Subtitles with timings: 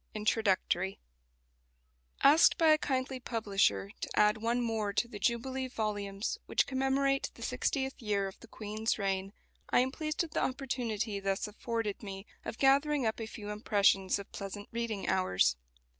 [0.13, 0.99] 1897 INTRODUCTORY
[2.33, 7.29] Asked by a kindly publisher to add one more to the Jubilee volumes which commemorate
[7.35, 9.31] the sixtieth year of the Queen's reign,
[9.69, 14.17] I am pleased at the opportunity thus afforded me of gathering up a few impressions
[14.17, 15.55] of pleasant reading hours.